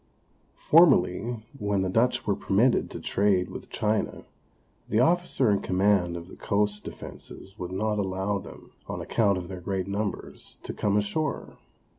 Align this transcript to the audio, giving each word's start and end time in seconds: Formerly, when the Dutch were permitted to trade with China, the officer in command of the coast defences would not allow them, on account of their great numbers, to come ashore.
Formerly, 0.55 1.45
when 1.59 1.83
the 1.83 1.87
Dutch 1.89 2.25
were 2.25 2.35
permitted 2.35 2.89
to 2.89 2.99
trade 2.99 3.51
with 3.51 3.69
China, 3.69 4.25
the 4.89 4.99
officer 4.99 5.51
in 5.51 5.59
command 5.59 6.17
of 6.17 6.27
the 6.27 6.35
coast 6.35 6.83
defences 6.83 7.59
would 7.59 7.71
not 7.71 7.99
allow 7.99 8.39
them, 8.39 8.71
on 8.87 8.99
account 8.99 9.37
of 9.37 9.47
their 9.47 9.61
great 9.61 9.87
numbers, 9.87 10.57
to 10.63 10.73
come 10.73 10.97
ashore. 10.97 11.59